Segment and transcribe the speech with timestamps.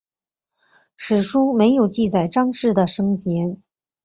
[0.97, 3.61] 史书没有记载张氏的生年。